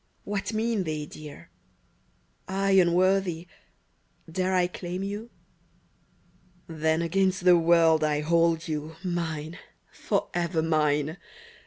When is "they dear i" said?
0.83-2.71